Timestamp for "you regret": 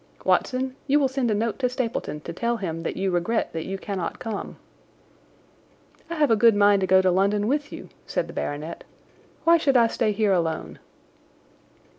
2.97-3.53